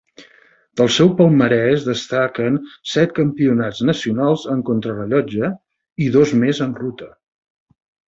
[0.79, 2.57] Del seu palmarès destaquen
[2.95, 5.55] set Campionats nacionals en contrarellotge,
[6.09, 7.17] i dos més en ruta.